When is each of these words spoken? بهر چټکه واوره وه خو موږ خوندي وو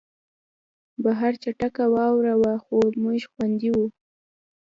بهر 1.03 1.33
چټکه 1.43 1.85
واوره 1.93 2.33
وه 2.41 2.53
خو 2.63 2.77
موږ 3.01 3.21
خوندي 3.31 3.69
وو 3.73 3.85